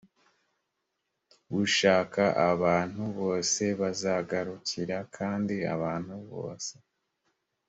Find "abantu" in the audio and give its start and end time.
2.51-3.03, 5.73-6.15